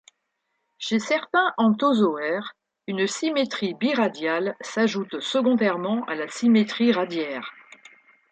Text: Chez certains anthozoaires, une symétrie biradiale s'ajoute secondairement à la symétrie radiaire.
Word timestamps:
Chez 0.79 0.97
certains 0.97 1.53
anthozoaires, 1.57 2.55
une 2.87 3.05
symétrie 3.05 3.75
biradiale 3.75 4.57
s'ajoute 4.59 5.19
secondairement 5.19 6.03
à 6.05 6.15
la 6.15 6.27
symétrie 6.27 6.91
radiaire. 6.91 7.53